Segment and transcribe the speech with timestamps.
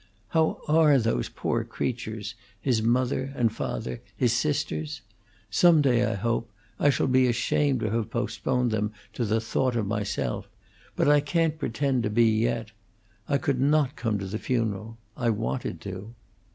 [0.29, 5.01] How are those poor creatures his mother and father, his sisters?
[5.51, 9.75] Some day, I hope, I shall be ashamed to have postponed them to the thought
[9.75, 10.49] of myself;
[10.95, 12.71] but I can't pretend to be yet.
[13.29, 16.15] I could not come to the funeral; I wanted to."